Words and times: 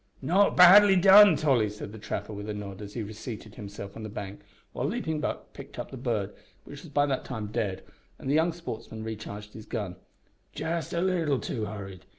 "Not 0.23 0.57
badly 0.57 0.95
done, 0.95 1.35
Tolly," 1.35 1.69
said 1.69 1.91
the 1.91 1.99
trapper, 1.99 2.33
with 2.33 2.49
a 2.49 2.55
nod, 2.55 2.81
as 2.81 2.95
he 2.95 3.03
reseated 3.03 3.53
himself 3.53 3.95
on 3.95 4.01
the 4.01 4.09
bank, 4.09 4.39
while 4.73 4.87
Leaping 4.87 5.19
Buck 5.19 5.53
picked 5.53 5.77
up 5.77 5.91
the 5.91 5.95
bird, 5.97 6.33
which 6.65 6.81
was 6.81 6.89
by 6.89 7.05
that 7.05 7.23
time 7.23 7.51
dead, 7.51 7.83
and 8.17 8.27
the 8.27 8.33
young 8.33 8.51
sportsman 8.51 9.03
recharged 9.03 9.53
his 9.53 9.67
gun; 9.67 9.97
"just 10.53 10.91
a 10.91 11.01
leetle 11.01 11.37
too 11.39 11.65
hurried. 11.65 12.05